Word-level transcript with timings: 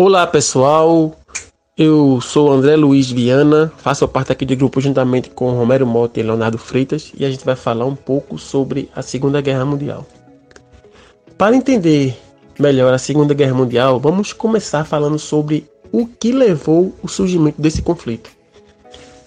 Olá 0.00 0.28
pessoal, 0.28 1.12
eu 1.76 2.20
sou 2.20 2.52
André 2.52 2.76
Luiz 2.76 3.10
Viana, 3.10 3.72
faço 3.78 4.06
parte 4.06 4.30
aqui 4.30 4.46
do 4.46 4.54
grupo 4.54 4.80
juntamente 4.80 5.28
com 5.28 5.50
Romero 5.50 5.84
Mota 5.84 6.20
e 6.20 6.22
Leonardo 6.22 6.56
Freitas 6.56 7.10
e 7.18 7.24
a 7.24 7.30
gente 7.30 7.44
vai 7.44 7.56
falar 7.56 7.84
um 7.84 7.96
pouco 7.96 8.38
sobre 8.38 8.88
a 8.94 9.02
Segunda 9.02 9.40
Guerra 9.40 9.64
Mundial. 9.64 10.06
Para 11.36 11.56
entender 11.56 12.16
melhor 12.60 12.94
a 12.94 12.98
Segunda 12.98 13.34
Guerra 13.34 13.54
Mundial, 13.54 13.98
vamos 13.98 14.32
começar 14.32 14.84
falando 14.84 15.18
sobre 15.18 15.68
o 15.90 16.06
que 16.06 16.30
levou 16.30 16.94
o 17.02 17.08
surgimento 17.08 17.60
desse 17.60 17.82
conflito. 17.82 18.30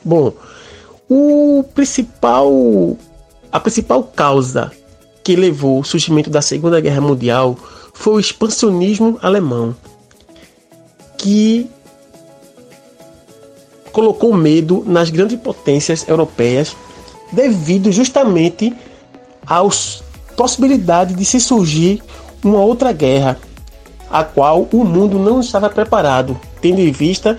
Bom, 0.06 0.32
o 1.10 1.66
principal 1.76 2.50
a 3.52 3.60
principal 3.60 4.04
causa 4.04 4.72
que 5.22 5.36
levou 5.36 5.82
o 5.82 5.84
surgimento 5.84 6.30
da 6.30 6.42
Segunda 6.42 6.80
Guerra 6.80 7.02
Mundial 7.02 7.58
foi 7.94 8.14
o 8.14 8.20
expansionismo 8.22 9.20
alemão, 9.22 9.76
que 11.22 11.70
colocou 13.92 14.34
medo 14.34 14.84
nas 14.88 15.12
grandes 15.12 15.40
potências 15.40 16.08
europeias 16.08 16.76
devido 17.32 17.92
justamente 17.92 18.74
à 19.46 19.62
possibilidade 20.36 21.14
de 21.14 21.24
se 21.24 21.40
surgir 21.40 22.02
uma 22.44 22.60
outra 22.60 22.92
guerra, 22.92 23.38
a 24.10 24.24
qual 24.24 24.68
o 24.74 24.84
mundo 24.84 25.20
não 25.20 25.40
estava 25.40 25.70
preparado, 25.70 26.40
tendo 26.60 26.80
em 26.80 26.92
vista 26.92 27.38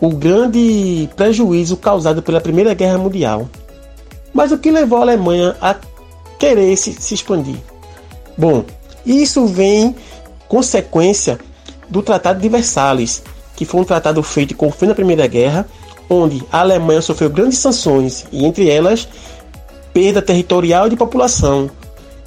o 0.00 0.10
grande 0.10 1.10
prejuízo 1.16 1.76
causado 1.76 2.22
pela 2.22 2.40
Primeira 2.40 2.72
Guerra 2.72 2.98
Mundial. 2.98 3.48
Mas 4.32 4.52
o 4.52 4.58
que 4.58 4.70
levou 4.70 4.98
a 4.98 5.02
Alemanha 5.02 5.56
a 5.60 5.74
querer 6.38 6.76
se, 6.76 6.92
se 6.92 7.14
expandir? 7.14 7.56
Bom, 8.36 8.64
isso 9.04 9.44
vem 9.46 9.96
consequência 10.46 11.38
do 11.88 12.02
Tratado 12.02 12.40
de 12.40 12.48
Versalhes, 12.48 13.22
que 13.56 13.64
foi 13.64 13.80
um 13.80 13.84
tratado 13.84 14.22
feito 14.22 14.54
com 14.54 14.68
o 14.68 14.72
fim 14.72 14.86
da 14.86 14.94
Primeira 14.94 15.26
Guerra, 15.26 15.66
onde 16.08 16.42
a 16.50 16.60
Alemanha 16.60 17.02
sofreu 17.02 17.28
grandes 17.28 17.58
sanções, 17.58 18.26
e 18.32 18.44
entre 18.44 18.68
elas, 18.68 19.08
perda 19.92 20.22
territorial 20.22 20.88
de 20.88 20.96
população, 20.96 21.70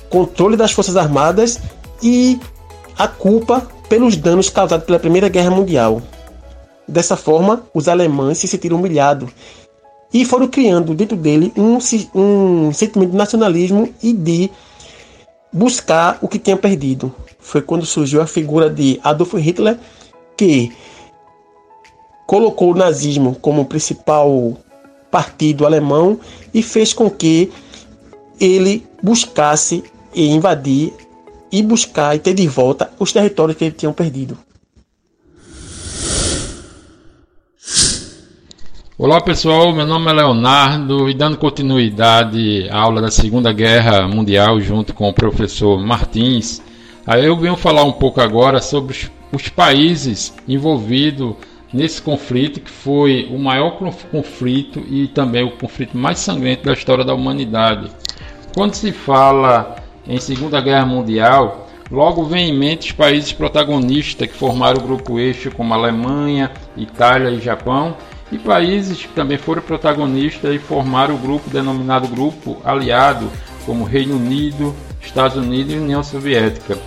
controle 0.09 0.57
das 0.57 0.71
forças 0.71 0.97
armadas 0.97 1.59
e 2.03 2.39
a 2.97 3.07
culpa 3.07 3.67
pelos 3.87 4.15
danos 4.15 4.49
causados 4.49 4.85
pela 4.85 4.99
Primeira 4.99 5.29
Guerra 5.29 5.51
Mundial. 5.51 6.01
Dessa 6.87 7.15
forma, 7.15 7.63
os 7.73 7.87
alemães 7.87 8.37
se 8.37 8.47
sentiram 8.47 8.77
humilhados 8.77 9.29
e 10.13 10.25
foram 10.25 10.47
criando 10.47 10.93
dentro 10.93 11.15
dele 11.15 11.53
um, 11.55 11.77
um 12.13 12.73
sentimento 12.73 13.11
de 13.11 13.17
nacionalismo 13.17 13.89
e 14.03 14.11
de 14.11 14.51
buscar 15.51 16.17
o 16.21 16.27
que 16.27 16.39
tinham 16.39 16.57
perdido. 16.57 17.13
Foi 17.41 17.61
quando 17.61 17.85
surgiu 17.85 18.21
a 18.21 18.27
figura 18.27 18.69
de 18.69 18.99
Adolf 19.03 19.33
Hitler, 19.33 19.77
que 20.37 20.71
colocou 22.25 22.71
o 22.71 22.75
nazismo 22.75 23.35
como 23.35 23.65
principal 23.65 24.57
partido 25.09 25.65
alemão 25.65 26.19
e 26.53 26.63
fez 26.63 26.93
com 26.93 27.09
que 27.09 27.51
ele 28.39 28.87
buscasse 29.03 29.83
invadir 30.15 30.93
e 31.51 31.61
buscar 31.61 32.15
e 32.15 32.19
ter 32.19 32.33
de 32.33 32.47
volta 32.47 32.91
os 32.97 33.11
territórios 33.11 33.57
que 33.57 33.65
ele 33.65 33.75
tinham 33.75 33.91
perdido. 33.91 34.37
Olá 38.97 39.19
pessoal, 39.19 39.73
meu 39.73 39.87
nome 39.87 40.11
é 40.11 40.13
Leonardo 40.13 41.09
e 41.09 41.13
dando 41.15 41.35
continuidade 41.35 42.69
à 42.69 42.81
aula 42.81 43.01
da 43.01 43.09
Segunda 43.09 43.51
Guerra 43.51 44.07
Mundial 44.07 44.61
junto 44.61 44.93
com 44.93 45.09
o 45.09 45.13
professor 45.13 45.83
Martins, 45.83 46.61
aí 47.05 47.25
eu 47.25 47.35
venho 47.35 47.55
falar 47.55 47.83
um 47.83 47.91
pouco 47.91 48.21
agora 48.21 48.61
sobre 48.61 48.93
os, 48.93 49.11
os 49.31 49.49
países 49.49 50.33
envolvidos 50.47 51.35
nesse 51.73 52.01
conflito 52.01 52.59
que 52.59 52.69
foi 52.69 53.27
o 53.31 53.39
maior 53.39 53.77
conflito 54.11 54.83
e 54.89 55.07
também 55.07 55.43
o 55.43 55.51
conflito 55.51 55.97
mais 55.97 56.19
sangrento 56.19 56.65
da 56.65 56.73
história 56.73 57.05
da 57.05 57.13
humanidade. 57.13 57.89
Quando 58.53 58.73
se 58.73 58.91
fala 58.91 59.77
em 60.07 60.19
Segunda 60.19 60.59
Guerra 60.59 60.85
Mundial, 60.85 61.67
logo 61.89 62.25
vem 62.25 62.49
em 62.49 62.57
mente 62.57 62.89
os 62.89 62.91
países 62.91 63.31
protagonistas 63.31 64.27
que 64.27 64.33
formaram 64.33 64.79
o 64.79 64.83
grupo 64.83 65.19
eixo 65.19 65.51
como 65.51 65.73
Alemanha, 65.73 66.51
Itália 66.75 67.29
e 67.29 67.39
Japão 67.39 67.95
e 68.31 68.37
países 68.37 69.01
que 69.01 69.09
também 69.09 69.37
foram 69.37 69.61
protagonistas 69.61 70.55
e 70.55 70.59
formaram 70.59 71.15
o 71.15 71.17
grupo 71.17 71.49
denominado 71.49 72.07
Grupo 72.07 72.57
Aliado, 72.63 73.29
como 73.65 73.83
Reino 73.83 74.15
Unido, 74.15 74.75
Estados 75.01 75.37
Unidos 75.37 75.73
e 75.73 75.77
União 75.77 76.03
Soviética. 76.03 76.77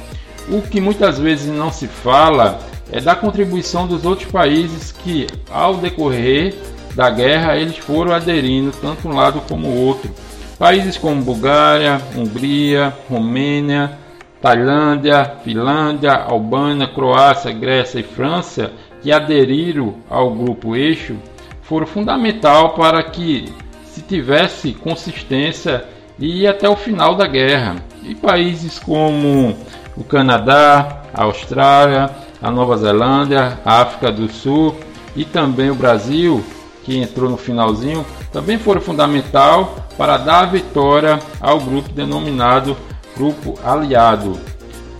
O 0.48 0.60
que 0.60 0.80
muitas 0.80 1.18
vezes 1.18 1.46
não 1.46 1.72
se 1.72 1.86
fala 1.86 2.60
é 2.92 3.00
da 3.00 3.14
contribuição 3.14 3.86
dos 3.86 4.04
outros 4.04 4.30
países 4.30 4.92
que, 4.92 5.26
ao 5.50 5.76
decorrer 5.76 6.54
da 6.94 7.10
guerra, 7.10 7.56
eles 7.56 7.76
foram 7.78 8.12
aderindo 8.12 8.70
tanto 8.80 9.08
um 9.08 9.14
lado 9.14 9.40
como 9.48 9.68
o 9.68 9.86
outro. 9.86 10.10
Países 10.58 10.96
como 10.96 11.22
Bulgária, 11.22 12.00
Hungria, 12.16 12.94
Romênia, 13.08 13.98
Tailândia, 14.40 15.38
Finlândia, 15.42 16.12
Albânia, 16.12 16.86
Croácia, 16.86 17.50
Grécia 17.50 17.98
e 17.98 18.04
França, 18.04 18.70
que 19.02 19.10
aderiram 19.10 19.96
ao 20.08 20.30
grupo 20.30 20.76
Eixo, 20.76 21.16
foram 21.62 21.86
fundamental 21.86 22.74
para 22.74 23.02
que 23.02 23.46
se 23.86 24.02
tivesse 24.02 24.72
consistência 24.72 25.84
e 26.18 26.46
até 26.46 26.68
o 26.68 26.76
final 26.76 27.14
da 27.14 27.26
guerra. 27.26 27.76
E 28.02 28.14
países 28.14 28.78
como 28.78 29.56
o 29.96 30.04
Canadá, 30.04 31.02
a 31.12 31.24
Austrália, 31.24 32.10
a 32.42 32.50
Nova 32.50 32.76
Zelândia, 32.76 33.58
a 33.64 33.80
África 33.80 34.12
do 34.12 34.28
Sul 34.28 34.76
e 35.16 35.24
também 35.24 35.70
o 35.70 35.74
Brasil, 35.74 36.44
que 36.84 36.98
entrou 36.98 37.30
no 37.30 37.36
finalzinho, 37.36 38.04
também 38.32 38.58
foram 38.58 38.80
fundamental 38.80 39.76
para 39.96 40.18
dar 40.18 40.40
a 40.40 40.46
vitória 40.46 41.18
ao 41.40 41.60
grupo 41.60 41.88
denominado 41.90 42.76
Grupo 43.16 43.54
Aliado. 43.64 44.38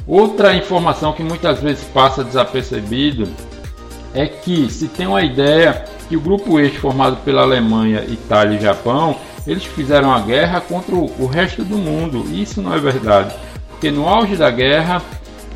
Outra 0.06 0.54
informação 0.54 1.12
que 1.12 1.22
muitas 1.22 1.60
vezes 1.60 1.84
passa 1.84 2.22
desapercebido 2.22 3.28
é 4.14 4.26
que 4.26 4.70
se 4.70 4.86
tem 4.86 5.06
uma 5.06 5.22
ideia 5.22 5.84
que 6.08 6.16
o 6.16 6.20
grupo 6.20 6.60
eixo 6.60 6.78
formado 6.78 7.16
pela 7.24 7.42
Alemanha, 7.42 8.04
Itália 8.04 8.56
e 8.56 8.62
Japão, 8.62 9.16
eles 9.46 9.64
fizeram 9.64 10.12
a 10.12 10.20
guerra 10.20 10.60
contra 10.60 10.94
o 10.94 11.26
resto 11.26 11.64
do 11.64 11.76
mundo. 11.76 12.24
Isso 12.32 12.62
não 12.62 12.74
é 12.74 12.78
verdade, 12.78 13.34
porque 13.68 13.90
no 13.90 14.08
auge 14.08 14.36
da 14.36 14.50
guerra, 14.50 15.02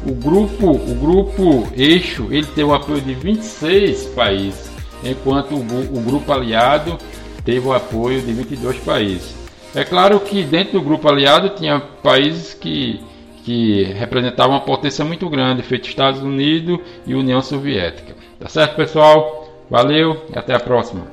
o 0.06 0.12
grupo, 0.12 0.70
o 0.70 0.94
grupo 0.94 1.68
eixo, 1.76 2.28
ele 2.30 2.46
teve 2.46 2.64
o 2.64 2.74
apoio 2.74 3.00
de 3.00 3.14
26 3.14 4.06
países, 4.08 4.70
enquanto 5.02 5.54
o, 5.54 5.60
o 5.60 6.00
grupo 6.00 6.32
aliado 6.32 6.98
teve 7.44 7.66
o 7.66 7.72
apoio 7.72 8.20
de 8.20 8.32
22 8.32 8.78
países. 8.78 9.34
É 9.74 9.84
claro 9.84 10.18
que 10.20 10.42
dentro 10.42 10.78
do 10.78 10.84
grupo 10.84 11.08
aliado 11.08 11.50
tinha 11.50 11.80
países 11.80 12.54
que 12.54 13.00
que 13.48 13.82
representavam 13.94 14.56
uma 14.56 14.60
potência 14.60 15.02
muito 15.06 15.26
grande, 15.30 15.62
feito 15.62 15.88
Estados 15.88 16.20
Unidos 16.20 16.80
e 17.06 17.14
União 17.14 17.40
Soviética. 17.40 18.14
Tá 18.38 18.46
certo, 18.46 18.76
pessoal? 18.76 19.48
Valeu 19.70 20.26
e 20.30 20.38
até 20.38 20.54
a 20.54 20.60
próxima. 20.60 21.06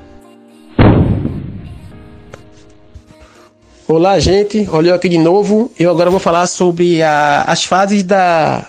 Olá, 3.87 4.17
gente. 4.17 4.67
Olha 4.71 4.89
eu 4.89 4.95
aqui 4.95 5.07
de 5.07 5.19
novo. 5.19 5.71
Eu 5.77 5.91
agora 5.91 6.09
vou 6.09 6.19
falar 6.19 6.47
sobre 6.47 7.03
a, 7.03 7.43
as 7.43 7.65
fases 7.65 8.01
da, 8.01 8.67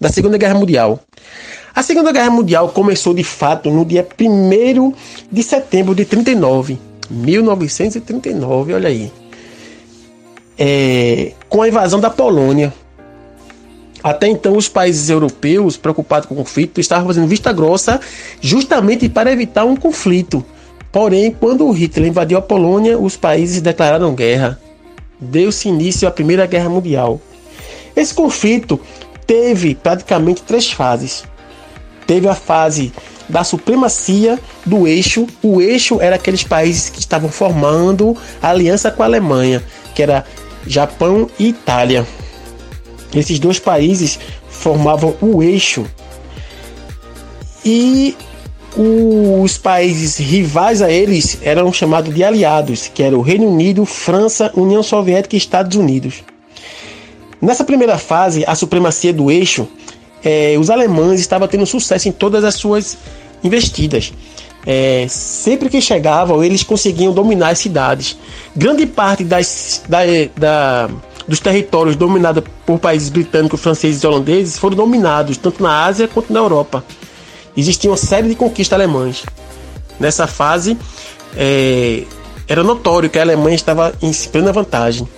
da 0.00 0.08
Segunda 0.08 0.36
Guerra 0.36 0.54
Mundial. 0.54 0.98
A 1.72 1.84
Segunda 1.84 2.10
Guerra 2.10 2.30
Mundial 2.30 2.70
começou 2.70 3.14
de 3.14 3.22
fato 3.22 3.70
no 3.70 3.84
dia 3.84 4.04
1 4.20 4.92
de 5.30 5.42
setembro 5.44 5.94
de 5.94 6.04
39. 6.04 6.80
1939, 7.08 8.74
olha 8.74 8.88
aí. 8.88 9.12
É, 10.58 11.32
com 11.48 11.62
a 11.62 11.68
invasão 11.68 12.00
da 12.00 12.10
Polônia. 12.10 12.74
Até 14.02 14.26
então, 14.26 14.56
os 14.56 14.68
países 14.68 15.08
europeus, 15.08 15.76
preocupados 15.76 16.28
com 16.28 16.34
o 16.34 16.38
conflito, 16.38 16.80
estavam 16.80 17.06
fazendo 17.06 17.28
vista 17.28 17.52
grossa 17.52 18.00
justamente 18.40 19.08
para 19.08 19.30
evitar 19.30 19.64
um 19.64 19.76
conflito. 19.76 20.44
Porém, 20.96 21.30
quando 21.30 21.70
Hitler 21.72 22.08
invadiu 22.08 22.38
a 22.38 22.40
Polônia, 22.40 22.98
os 22.98 23.18
países 23.18 23.60
declararam 23.60 24.14
guerra. 24.14 24.58
Deu-se 25.20 25.68
início 25.68 26.08
à 26.08 26.10
Primeira 26.10 26.46
Guerra 26.46 26.70
Mundial. 26.70 27.20
Esse 27.94 28.14
conflito 28.14 28.80
teve 29.26 29.74
praticamente 29.74 30.42
três 30.42 30.72
fases. 30.72 31.24
Teve 32.06 32.26
a 32.26 32.34
fase 32.34 32.94
da 33.28 33.44
supremacia 33.44 34.38
do 34.64 34.88
eixo. 34.88 35.26
O 35.42 35.60
eixo 35.60 36.00
era 36.00 36.16
aqueles 36.16 36.42
países 36.42 36.88
que 36.88 36.98
estavam 36.98 37.28
formando 37.28 38.16
aliança 38.40 38.90
com 38.90 39.02
a 39.02 39.06
Alemanha, 39.06 39.62
que 39.94 40.02
era 40.02 40.24
Japão 40.66 41.28
e 41.38 41.48
Itália. 41.48 42.06
Esses 43.14 43.38
dois 43.38 43.58
países 43.58 44.18
formavam 44.48 45.14
o 45.20 45.42
eixo 45.42 45.84
e 47.66 48.16
os 48.76 49.56
países 49.56 50.18
rivais 50.18 50.82
a 50.82 50.90
eles 50.90 51.38
eram 51.42 51.72
chamados 51.72 52.14
de 52.14 52.22
aliados, 52.22 52.90
que 52.92 53.02
eram 53.02 53.18
o 53.18 53.22
Reino 53.22 53.48
Unido, 53.48 53.84
França, 53.86 54.50
União 54.54 54.82
Soviética 54.82 55.34
e 55.34 55.38
Estados 55.38 55.76
Unidos. 55.76 56.22
Nessa 57.40 57.64
primeira 57.64 57.96
fase, 57.96 58.44
a 58.46 58.54
supremacia 58.54 59.12
do 59.12 59.30
eixo 59.30 59.66
é, 60.26 60.56
os 60.58 60.70
alemães 60.70 61.20
estavam 61.20 61.46
tendo 61.46 61.64
sucesso 61.64 62.08
em 62.08 62.12
todas 62.12 62.42
as 62.42 62.56
suas 62.56 62.98
investidas. 63.44 64.12
É, 64.66 65.06
sempre 65.08 65.68
que 65.68 65.80
chegavam, 65.80 66.42
eles 66.42 66.64
conseguiam 66.64 67.12
dominar 67.12 67.50
as 67.50 67.60
cidades. 67.60 68.18
Grande 68.54 68.84
parte 68.84 69.22
das, 69.22 69.82
da, 69.88 69.98
da, 70.36 70.90
dos 71.28 71.38
territórios 71.38 71.94
dominados 71.94 72.42
por 72.66 72.78
países 72.80 73.08
britânicos, 73.08 73.60
franceses 73.60 74.02
e 74.02 74.06
holandeses 74.06 74.58
foram 74.58 74.76
dominados 74.76 75.36
tanto 75.36 75.62
na 75.62 75.84
Ásia 75.84 76.08
quanto 76.08 76.32
na 76.32 76.40
Europa. 76.40 76.84
Existia 77.56 77.90
uma 77.90 77.96
série 77.96 78.28
de 78.28 78.34
conquistas 78.34 78.78
alemãs. 78.78 79.24
Nessa 79.98 80.26
fase, 80.26 80.76
é, 81.36 82.04
era 82.46 82.62
notório 82.62 83.08
que 83.08 83.18
a 83.18 83.22
Alemanha 83.22 83.56
estava 83.56 83.94
em 84.02 84.12
plena 84.12 84.52
vantagem. 84.52 85.08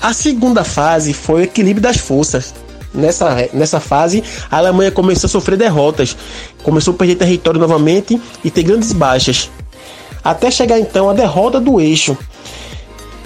A 0.00 0.12
segunda 0.12 0.64
fase 0.64 1.12
foi 1.12 1.40
o 1.40 1.44
equilíbrio 1.44 1.82
das 1.82 1.96
forças. 1.96 2.54
Nessa, 2.92 3.48
nessa 3.52 3.80
fase, 3.80 4.22
a 4.48 4.58
Alemanha 4.58 4.90
começou 4.90 5.26
a 5.26 5.30
sofrer 5.30 5.56
derrotas, 5.56 6.16
começou 6.62 6.94
a 6.94 6.96
perder 6.96 7.16
território 7.16 7.58
novamente 7.58 8.20
e 8.44 8.50
ter 8.50 8.62
grandes 8.62 8.92
baixas, 8.92 9.50
até 10.22 10.48
chegar 10.48 10.78
então 10.78 11.10
à 11.10 11.12
derrota 11.12 11.58
do 11.58 11.80
eixo. 11.80 12.16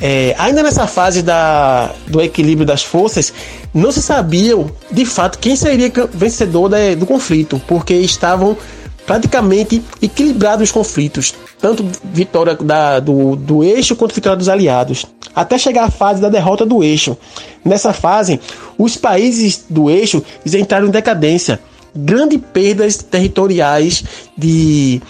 É, 0.00 0.34
ainda 0.38 0.62
nessa 0.62 0.86
fase 0.86 1.22
da, 1.22 1.92
do 2.06 2.20
equilíbrio 2.20 2.66
das 2.66 2.84
forças, 2.84 3.32
não 3.74 3.90
se 3.90 4.00
sabiam 4.00 4.70
de 4.90 5.04
fato 5.04 5.38
quem 5.38 5.56
seria 5.56 5.90
vencedor 6.12 6.68
da, 6.68 6.94
do 6.94 7.04
conflito, 7.04 7.60
porque 7.66 7.94
estavam 7.94 8.56
praticamente 9.04 9.82
equilibrados 10.02 10.68
os 10.68 10.72
conflitos, 10.72 11.34
tanto 11.58 11.84
vitória 12.04 12.54
da, 12.54 13.00
do, 13.00 13.34
do 13.36 13.64
eixo 13.64 13.96
quanto 13.96 14.14
vitória 14.14 14.36
dos 14.36 14.50
aliados, 14.50 15.06
até 15.34 15.56
chegar 15.56 15.84
à 15.84 15.90
fase 15.90 16.20
da 16.20 16.28
derrota 16.28 16.66
do 16.66 16.84
eixo. 16.84 17.16
Nessa 17.64 17.92
fase, 17.92 18.38
os 18.76 18.96
países 18.96 19.64
do 19.68 19.88
eixo 19.90 20.22
entraram 20.44 20.88
em 20.88 20.90
decadência, 20.90 21.58
grandes 21.96 22.38
perdas 22.52 22.98
territoriais 22.98 24.04
de 24.36 25.00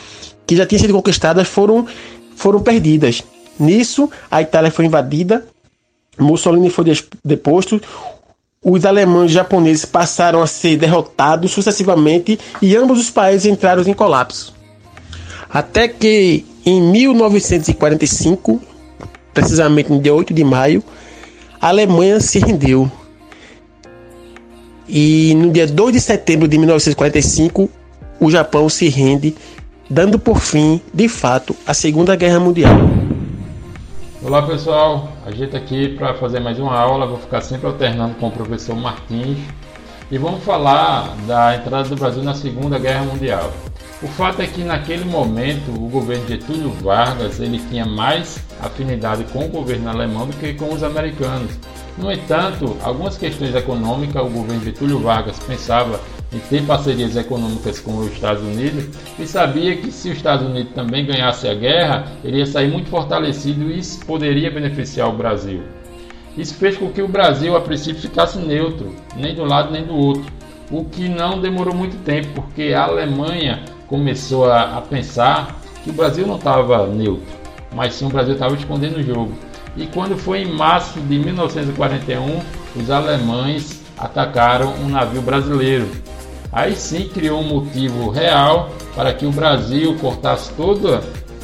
que 0.46 0.56
já 0.56 0.64
tinham 0.64 0.80
sido 0.80 0.94
conquistadas 0.94 1.46
foram, 1.46 1.84
foram 2.36 2.60
perdidas. 2.60 3.22
Nisso, 3.58 4.10
a 4.30 4.40
Itália 4.40 4.70
foi 4.70 4.84
invadida, 4.86 5.46
Mussolini 6.18 6.70
foi 6.70 6.84
deposto, 7.24 7.80
os 8.62 8.84
alemães 8.84 9.30
e 9.30 9.34
japoneses 9.34 9.84
passaram 9.84 10.42
a 10.42 10.46
ser 10.46 10.76
derrotados 10.76 11.50
sucessivamente 11.50 12.38
e 12.60 12.76
ambos 12.76 13.00
os 13.00 13.10
países 13.10 13.46
entraram 13.46 13.82
em 13.82 13.94
colapso. 13.94 14.54
Até 15.48 15.88
que 15.88 16.44
em 16.66 16.82
1945, 16.82 18.60
precisamente 19.32 19.90
no 19.90 20.00
dia 20.00 20.14
8 20.14 20.34
de 20.34 20.44
maio, 20.44 20.82
a 21.60 21.68
Alemanha 21.68 22.20
se 22.20 22.38
rendeu. 22.38 22.90
E 24.86 25.34
no 25.34 25.50
dia 25.50 25.66
2 25.66 25.92
de 25.92 26.00
setembro 26.00 26.48
de 26.48 26.58
1945, 26.58 27.70
o 28.20 28.30
Japão 28.30 28.68
se 28.68 28.88
rende, 28.88 29.34
dando 29.88 30.18
por 30.18 30.40
fim, 30.40 30.80
de 30.92 31.08
fato, 31.08 31.54
a 31.66 31.72
Segunda 31.72 32.16
Guerra 32.16 32.40
Mundial. 32.40 33.07
Olá 34.20 34.42
pessoal, 34.42 35.12
a 35.24 35.30
gente 35.30 35.56
aqui 35.56 35.90
para 35.90 36.12
fazer 36.12 36.40
mais 36.40 36.58
uma 36.58 36.76
aula, 36.76 37.06
vou 37.06 37.18
ficar 37.18 37.40
sempre 37.40 37.68
alternando 37.68 38.16
com 38.16 38.26
o 38.26 38.32
professor 38.32 38.74
Martins 38.74 39.38
e 40.10 40.18
vamos 40.18 40.42
falar 40.42 41.14
da 41.24 41.54
entrada 41.54 41.88
do 41.88 41.94
Brasil 41.94 42.24
na 42.24 42.34
Segunda 42.34 42.80
Guerra 42.80 43.04
Mundial. 43.04 43.52
O 44.02 44.08
fato 44.08 44.42
é 44.42 44.46
que 44.48 44.64
naquele 44.64 45.04
momento 45.04 45.70
o 45.70 45.88
governo 45.88 46.26
de 46.26 46.32
Getúlio 46.32 46.70
Vargas 46.82 47.38
ele 47.38 47.60
tinha 47.70 47.86
mais 47.86 48.40
afinidade 48.60 49.22
com 49.32 49.44
o 49.44 49.48
governo 49.48 49.88
alemão 49.88 50.26
do 50.26 50.36
que 50.36 50.52
com 50.54 50.74
os 50.74 50.82
americanos. 50.82 51.52
No 51.96 52.10
entanto, 52.10 52.76
algumas 52.82 53.16
questões 53.16 53.54
econômicas 53.54 54.20
o 54.20 54.28
governo 54.28 54.58
de 54.58 54.66
Getúlio 54.66 54.98
Vargas 54.98 55.38
pensava 55.38 56.00
em 56.32 56.38
ter 56.38 56.62
parcerias 56.64 57.16
econômicas 57.16 57.80
com 57.80 57.96
os 57.98 58.12
Estados 58.12 58.42
Unidos 58.42 58.84
e 59.18 59.26
sabia 59.26 59.76
que 59.76 59.90
se 59.90 60.10
os 60.10 60.16
Estados 60.16 60.46
Unidos 60.46 60.72
também 60.74 61.06
ganhasse 61.06 61.48
a 61.48 61.54
guerra, 61.54 62.12
ele 62.22 62.38
ia 62.38 62.46
sair 62.46 62.70
muito 62.70 62.90
fortalecido 62.90 63.70
e 63.70 63.78
isso 63.78 64.04
poderia 64.04 64.50
beneficiar 64.50 65.08
o 65.08 65.16
Brasil. 65.16 65.62
Isso 66.36 66.54
fez 66.54 66.76
com 66.76 66.90
que 66.90 67.02
o 67.02 67.08
Brasil 67.08 67.56
a 67.56 67.60
princípio 67.60 68.00
ficasse 68.00 68.38
neutro, 68.38 68.94
nem 69.16 69.34
do 69.34 69.44
lado 69.44 69.72
nem 69.72 69.84
do 69.84 69.94
outro, 69.94 70.30
o 70.70 70.84
que 70.84 71.08
não 71.08 71.40
demorou 71.40 71.74
muito 71.74 71.96
tempo, 72.04 72.28
porque 72.34 72.74
a 72.74 72.84
Alemanha 72.84 73.64
começou 73.86 74.50
a, 74.50 74.76
a 74.76 74.80
pensar 74.82 75.58
que 75.82 75.90
o 75.90 75.94
Brasil 75.94 76.26
não 76.26 76.36
estava 76.36 76.86
neutro, 76.86 77.26
mas 77.74 77.94
sim 77.94 78.06
o 78.06 78.10
Brasil 78.10 78.34
estava 78.34 78.54
escondendo 78.54 78.98
o 78.98 79.02
jogo. 79.02 79.32
E 79.76 79.86
quando 79.86 80.16
foi 80.16 80.42
em 80.42 80.52
março 80.52 81.00
de 81.00 81.18
1941, 81.18 82.40
os 82.76 82.90
alemães 82.90 83.80
atacaram 83.96 84.74
um 84.74 84.88
navio 84.88 85.22
brasileiro 85.22 85.88
Aí 86.52 86.74
sim 86.74 87.08
criou 87.08 87.40
um 87.40 87.48
motivo 87.48 88.10
real 88.10 88.70
para 88.94 89.12
que 89.12 89.26
o 89.26 89.30
Brasil 89.30 89.96
cortasse 90.00 90.52
toda, 90.54 91.02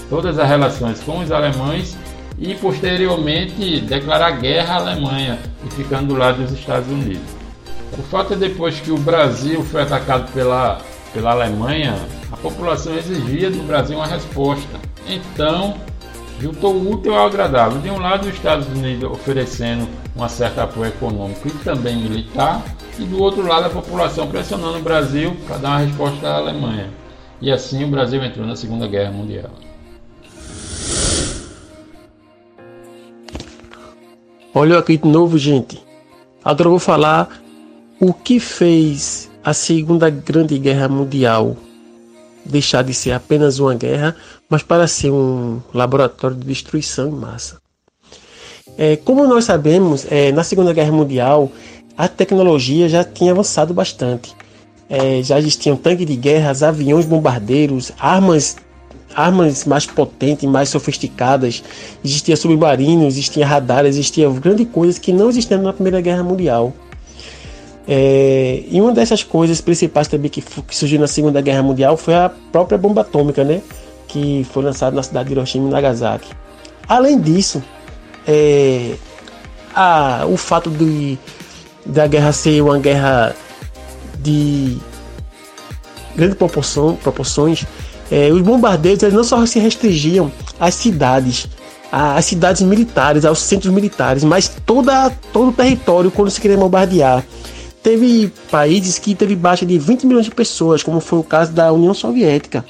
todas 0.08 0.38
as 0.38 0.48
relações 0.48 1.00
com 1.00 1.18
os 1.20 1.30
alemães 1.30 1.96
e 2.38 2.54
posteriormente 2.54 3.80
declarar 3.80 4.32
guerra 4.32 4.74
à 4.74 4.78
Alemanha 4.78 5.38
e 5.64 5.70
ficando 5.74 6.08
do 6.08 6.16
lado 6.16 6.42
dos 6.42 6.52
Estados 6.52 6.88
Unidos. 6.88 7.22
O 7.96 8.02
fato 8.02 8.34
é 8.34 8.36
depois 8.36 8.80
que 8.80 8.90
o 8.90 8.98
Brasil 8.98 9.62
foi 9.62 9.82
atacado 9.82 10.30
pela, 10.32 10.80
pela 11.12 11.30
Alemanha, 11.30 11.94
a 12.32 12.36
população 12.36 12.94
exigia 12.96 13.50
do 13.50 13.62
Brasil 13.62 13.96
uma 13.96 14.06
resposta. 14.06 14.80
Então, 15.06 15.74
juntou 16.40 16.74
o 16.74 16.92
útil 16.92 17.14
ao 17.14 17.26
agradável. 17.26 17.80
De 17.80 17.88
um 17.90 17.98
lado, 17.98 18.26
os 18.26 18.34
Estados 18.34 18.66
Unidos 18.66 19.10
oferecendo 19.12 19.88
um 20.16 20.28
certo 20.28 20.58
apoio 20.58 20.88
econômico 20.88 21.46
e 21.46 21.50
também 21.62 21.96
militar, 21.96 22.62
e 22.98 23.04
do 23.04 23.20
outro 23.20 23.46
lado 23.46 23.66
a 23.66 23.70
população 23.70 24.26
pressionando 24.26 24.78
o 24.78 24.82
Brasil 24.82 25.36
para 25.46 25.58
dar 25.58 25.68
uma 25.70 25.78
resposta 25.78 26.28
à 26.28 26.36
Alemanha. 26.36 26.90
E 27.40 27.50
assim 27.50 27.84
o 27.84 27.88
Brasil 27.88 28.22
entrou 28.22 28.46
na 28.46 28.56
Segunda 28.56 28.86
Guerra 28.86 29.10
Mundial. 29.10 29.50
Olha 34.54 34.78
aqui 34.78 34.96
de 34.96 35.08
novo, 35.08 35.36
gente. 35.36 35.82
Agora 36.44 36.68
eu 36.68 36.70
vou 36.70 36.78
falar 36.78 37.28
o 38.00 38.12
que 38.12 38.38
fez 38.38 39.30
a 39.42 39.52
Segunda 39.52 40.08
Grande 40.08 40.58
Guerra 40.58 40.88
Mundial 40.88 41.56
deixar 42.44 42.82
de 42.82 42.92
ser 42.92 43.12
apenas 43.12 43.58
uma 43.58 43.74
guerra, 43.74 44.14
mas 44.48 44.62
para 44.62 44.86
ser 44.86 45.10
um 45.10 45.60
laboratório 45.72 46.36
de 46.36 46.46
destruição 46.46 47.08
em 47.08 47.12
massa. 47.12 47.58
É, 48.76 48.96
como 48.96 49.26
nós 49.26 49.44
sabemos, 49.44 50.06
é, 50.10 50.32
na 50.32 50.42
Segunda 50.42 50.72
Guerra 50.72 50.92
Mundial 50.92 51.50
a 51.96 52.08
tecnologia 52.08 52.88
já 52.88 53.04
tinha 53.04 53.32
avançado 53.32 53.72
bastante. 53.72 54.34
É, 54.88 55.22
já 55.22 55.38
existiam 55.38 55.76
tanques 55.76 56.06
de 56.06 56.16
guerra, 56.16 56.52
aviões 56.66 57.06
bombardeiros, 57.06 57.92
armas 57.98 58.56
armas 59.14 59.64
mais 59.64 59.86
potentes, 59.86 60.48
mais 60.48 60.68
sofisticadas, 60.68 61.62
existia 62.04 62.36
submarinos, 62.36 63.14
existia 63.14 63.46
radar, 63.46 63.86
existia 63.86 64.28
grandes 64.28 64.66
coisas 64.68 64.98
que 64.98 65.12
não 65.12 65.28
existiam 65.28 65.62
na 65.62 65.72
Primeira 65.72 66.00
Guerra 66.00 66.24
Mundial. 66.24 66.72
É, 67.86 68.64
e 68.68 68.80
uma 68.80 68.92
dessas 68.92 69.22
coisas 69.22 69.60
principais 69.60 70.08
também 70.08 70.30
que, 70.30 70.40
que, 70.40 70.76
surgiu 70.76 70.98
na 70.98 71.06
Segunda 71.06 71.40
Guerra 71.40 71.62
Mundial 71.62 71.96
foi 71.96 72.14
a 72.14 72.30
própria 72.50 72.78
bomba 72.78 73.02
atômica, 73.02 73.44
né? 73.44 73.60
Que 74.08 74.44
foi 74.52 74.62
lançada 74.62 74.96
na 74.96 75.02
cidade 75.02 75.28
de 75.28 75.34
Hiroshima 75.34 75.68
e 75.68 75.70
Nagasaki. 75.70 76.30
Além 76.88 77.20
disso, 77.20 77.62
é, 78.26 78.94
a, 79.74 80.24
o 80.26 80.36
fato 80.36 80.70
de 80.70 81.18
da 81.84 82.06
guerra 82.06 82.32
ser 82.32 82.62
uma 82.62 82.78
guerra 82.78 83.34
de 84.20 84.78
grandes 86.16 86.36
proporção, 86.36 86.96
proporções, 86.96 87.64
é, 88.10 88.30
os 88.30 88.42
bombardeios 88.42 89.02
eles 89.02 89.14
não 89.14 89.24
só 89.24 89.44
se 89.46 89.58
restringiam 89.58 90.30
às 90.58 90.74
cidades, 90.74 91.48
às 91.90 92.24
cidades 92.24 92.62
militares, 92.62 93.24
aos 93.24 93.40
centros 93.40 93.72
militares, 93.72 94.24
mas 94.24 94.48
toda, 94.64 95.10
todo 95.32 95.48
o 95.48 95.52
território 95.52 96.10
quando 96.10 96.30
se 96.30 96.40
queria 96.40 96.56
bombardear. 96.56 97.24
Teve 97.82 98.32
países 98.50 98.98
que 98.98 99.14
teve 99.14 99.36
baixa 99.36 99.66
de 99.66 99.78
20 99.78 100.06
milhões 100.06 100.24
de 100.24 100.30
pessoas, 100.30 100.82
como 100.82 101.00
foi 101.00 101.18
o 101.18 101.22
caso 101.22 101.52
da 101.52 101.70
União 101.70 101.92
Soviética. 101.92 102.64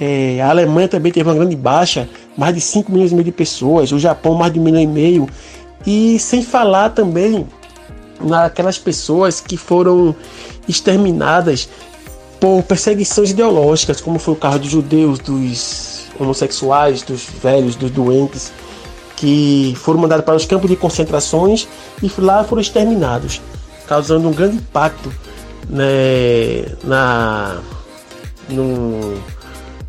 É, 0.00 0.40
a 0.40 0.50
Alemanha 0.50 0.86
também 0.86 1.10
teve 1.10 1.28
uma 1.28 1.34
grande 1.34 1.56
baixa, 1.56 2.08
mais 2.36 2.54
de 2.54 2.60
5 2.60 2.92
milhões 2.92 3.10
e 3.10 3.14
meio 3.14 3.24
de 3.24 3.32
pessoas, 3.32 3.90
o 3.90 3.98
Japão 3.98 4.34
mais 4.34 4.52
de 4.52 4.60
um 4.60 4.62
milhão 4.62 4.80
e 4.80 4.86
meio. 4.86 5.28
E 5.84 6.18
sem 6.18 6.42
falar 6.42 6.90
também 6.90 7.46
naquelas 8.20 8.78
pessoas 8.78 9.40
que 9.40 9.56
foram 9.56 10.14
exterminadas 10.68 11.68
por 12.40 12.62
perseguições 12.62 13.30
ideológicas, 13.30 14.00
como 14.00 14.18
foi 14.18 14.34
o 14.34 14.36
caso 14.36 14.58
dos 14.58 14.70
judeus, 14.70 15.18
dos 15.18 16.06
homossexuais, 16.18 17.02
dos 17.02 17.24
velhos, 17.24 17.76
dos 17.76 17.90
doentes, 17.90 18.52
que 19.16 19.74
foram 19.78 20.00
mandados 20.00 20.24
para 20.24 20.36
os 20.36 20.44
campos 20.44 20.68
de 20.68 20.76
concentrações 20.76 21.66
e 22.02 22.10
lá 22.18 22.44
foram 22.44 22.60
exterminados, 22.60 23.40
causando 23.86 24.28
um 24.28 24.32
grande 24.32 24.56
impacto 24.56 25.12
né, 25.68 26.66
na, 26.84 27.60
no, 28.48 29.14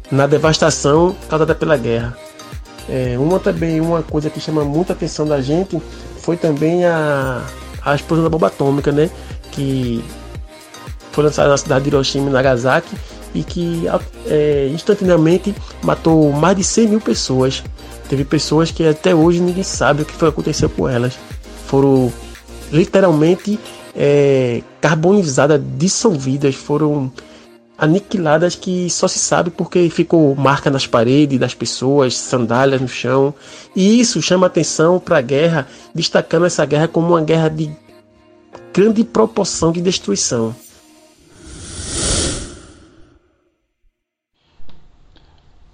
na 0.10 0.28
devastação 0.28 1.16
causada 1.30 1.54
pela 1.54 1.76
guerra. 1.78 2.18
É, 2.90 3.18
uma 3.20 3.38
também 3.38 3.82
uma 3.82 4.02
coisa 4.02 4.30
que 4.30 4.40
chama 4.40 4.64
muita 4.64 4.94
atenção 4.94 5.28
da 5.28 5.42
gente 5.42 5.82
foi 6.22 6.38
também 6.38 6.86
a 6.86 7.44
a 7.92 7.96
explosão 7.96 8.24
da 8.24 8.30
bomba 8.30 8.48
atômica, 8.48 8.92
né? 8.92 9.10
Que 9.52 10.04
foi 11.12 11.24
lançada 11.24 11.50
na 11.50 11.58
cidade 11.58 11.84
de 11.84 11.90
Hiroshima 11.90 12.30
e 12.30 12.34
Nagasaki 12.34 12.96
e 13.34 13.44
que 13.44 13.86
é, 14.26 14.70
instantaneamente 14.74 15.56
matou 15.84 16.32
mais 16.32 16.58
de 16.58 16.64
100 16.64 16.88
mil 16.88 17.02
pessoas. 17.02 17.64
Teve 18.10 18.24
pessoas 18.24 18.72
que 18.72 18.86
até 18.86 19.14
hoje 19.14 19.40
ninguém 19.40 19.64
sabe 19.64 20.02
o 20.02 20.06
que 20.06 20.14
foi 20.14 20.30
aconteceu 20.30 20.70
com 20.70 20.88
elas. 20.88 21.18
Foram 21.66 22.12
literalmente 22.72 23.60
é, 23.96 24.62
carbonizadas, 24.80 25.62
dissolvidas, 25.78 26.56
foram 26.56 27.12
aniquiladas 27.78 28.56
que 28.56 28.90
só 28.90 29.08
se 29.08 29.20
sabe 29.20 29.52
porque 29.52 29.90
ficou 29.90 30.36
marca 30.36 30.70
nas 30.70 30.88
paredes 30.88 31.40
das 31.40 31.54
pessoas, 31.54 32.16
sandálias 32.16 32.82
no 32.82 32.88
chão. 32.88 33.34
E 33.76 34.00
isso 34.00 34.22
chama 34.22 34.48
atenção 34.48 35.00
para 35.00 35.20
a 35.20 35.22
guerra, 35.22 35.68
destacando 35.94 36.46
essa 36.46 36.66
guerra 36.66 36.88
como 36.88 37.10
uma 37.10 37.22
guerra 37.22 37.50
de 37.50 37.70
grande 38.74 39.04
proporção 39.04 39.72
de 39.72 39.82
destruição. 39.82 40.56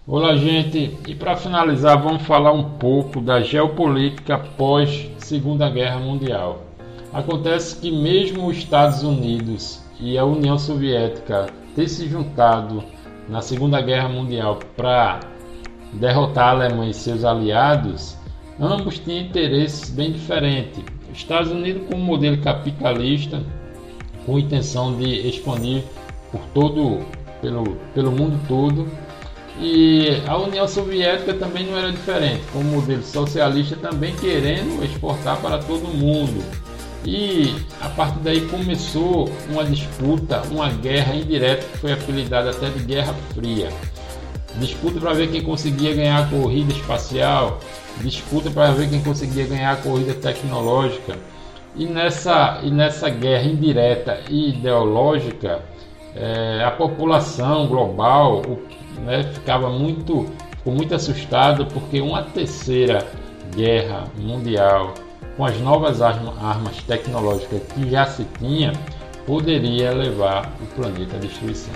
Olá, 0.06 0.36
gente. 0.36 0.98
E 1.08 1.16
para 1.16 1.38
finalizar, 1.38 2.02
vamos 2.02 2.24
falar 2.24 2.52
um 2.52 2.72
pouco 2.72 3.22
da 3.22 3.42
geopolítica 3.42 4.38
pós 4.38 5.10
Segunda 5.18 5.70
Guerra 5.70 5.98
Mundial. 6.00 6.64
Acontece 7.14 7.78
que 7.78 7.90
mesmo 7.90 8.48
os 8.48 8.58
Estados 8.58 9.02
Unidos 9.02 9.82
e 10.00 10.18
a 10.18 10.26
União 10.26 10.58
Soviética 10.58 11.48
ter 11.76 11.88
se 11.88 12.08
juntado 12.08 12.84
na 13.28 13.42
Segunda 13.42 13.82
Guerra 13.82 14.10
Mundial 14.10 14.60
para 14.76 15.20
derrotar 15.94 16.48
a 16.48 16.52
Alemanha 16.52 16.92
e 16.92 16.94
seus 16.94 17.24
aliados, 17.24 18.18
ambos 18.60 19.00
tinham 19.00 19.26
interesses 19.26 19.90
bem 19.90 20.12
diferentes. 20.12 20.84
Os 21.12 21.18
Estados 21.18 21.52
Unidos 21.52 21.88
com 21.88 21.96
um 21.96 22.04
modelo 22.04 22.38
capitalista, 22.40 23.42
com 24.26 24.40
intenção 24.40 24.98
de 24.98 25.28
expandir 25.28 25.84
por 26.32 26.42
todo 26.54 27.00
pelo, 27.42 27.76
pelo 27.94 28.12
mundo 28.12 28.40
todo, 28.48 28.88
e 29.60 30.22
a 30.26 30.38
União 30.38 30.68
Soviética 30.68 31.34
também 31.34 31.68
não 31.68 31.78
era 31.78 31.92
diferente, 31.92 32.42
com 32.52 32.60
um 32.60 32.64
modelo 32.64 33.04
socialista 33.04 33.76
também 33.76 34.16
querendo 34.16 34.84
exportar 34.84 35.40
para 35.42 35.60
todo 35.60 35.88
mundo. 35.88 36.44
E 37.06 37.54
a 37.82 37.90
partir 37.90 38.20
daí 38.20 38.42
começou 38.48 39.30
uma 39.50 39.66
disputa, 39.66 40.42
uma 40.50 40.70
guerra 40.70 41.16
indireta 41.16 41.66
que 41.66 41.78
foi 41.78 41.92
apelidada 41.92 42.52
até 42.52 42.70
de 42.70 42.80
Guerra 42.84 43.14
Fria. 43.34 43.70
Disputa 44.56 45.00
para 45.00 45.14
ver 45.14 45.32
quem 45.32 45.42
conseguia 45.42 45.94
ganhar 45.94 46.24
a 46.24 46.28
corrida 46.28 46.72
espacial, 46.72 47.60
disputa 48.02 48.50
para 48.50 48.72
ver 48.72 48.90
quem 48.90 49.02
conseguia 49.02 49.46
ganhar 49.46 49.72
a 49.74 49.76
corrida 49.76 50.14
tecnológica. 50.14 51.18
E 51.76 51.86
nessa, 51.86 52.60
e 52.64 52.70
nessa 52.70 53.10
guerra 53.10 53.46
indireta 53.46 54.20
e 54.30 54.50
ideológica, 54.50 55.62
é, 56.16 56.64
a 56.64 56.72
população 56.72 57.68
global 57.68 58.44
né, 59.04 59.24
ficava 59.34 59.70
muito, 59.70 60.28
ficou 60.58 60.74
muito 60.74 60.94
assustada 60.94 61.66
porque 61.66 62.00
uma 62.00 62.22
terceira 62.22 63.06
guerra 63.56 64.06
mundial 64.18 64.94
com 65.36 65.46
as 65.46 65.60
novas 65.60 66.02
armas 66.02 66.78
tecnológicas 66.88 67.62
que 67.74 67.90
já 67.90 68.06
se 68.06 68.24
tinha, 68.40 68.74
poderia 69.26 69.92
levar 69.92 70.54
o 70.62 70.66
planeta 70.76 71.16
à 71.16 71.20
destruição. 71.20 71.74